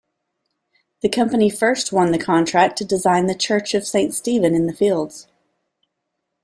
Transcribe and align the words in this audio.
The 1.01 1.09
company 1.09 1.47
first 1.51 1.91
won 1.91 2.11
the 2.11 2.17
contract 2.17 2.75
to 2.79 2.85
design 2.85 3.27
the 3.27 3.35
church 3.35 3.75
of 3.75 3.85
Saint 3.85 4.15
Stephen-in-the-Fields. 4.15 5.27